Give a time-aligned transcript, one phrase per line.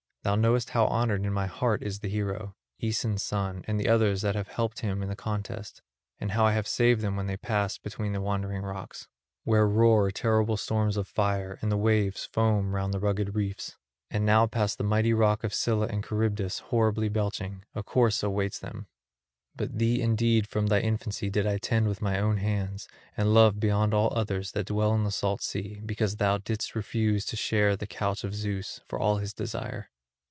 [0.23, 4.21] Thou knowest how honoured in my heart is the hero, Aeson's son, and the others
[4.21, 5.81] that have helped him in the contest,
[6.19, 9.07] and how I saved them when they passed between the Wandering rocks,
[9.45, 13.77] where roar terrible storms of fire and the waves foam round the rugged reefs.
[14.11, 18.59] And now past the mighty rock of Scylla and Charybdis horribly belching, a course awaits
[18.59, 18.85] them.
[19.55, 22.87] But thee indeed from thy infancy did I tend with my own hands
[23.17, 27.25] and love beyond all others that dwell in the salt sea because thou didst refuse
[27.25, 29.87] to share the couch of Zeus, for all his desire.